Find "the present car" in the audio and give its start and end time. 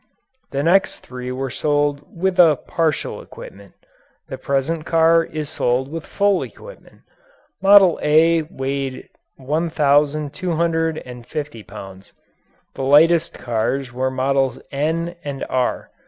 4.29-5.23